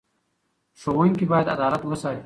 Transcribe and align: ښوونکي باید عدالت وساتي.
ښوونکي 0.79 1.25
باید 1.31 1.47
عدالت 1.55 1.81
وساتي. 1.85 2.19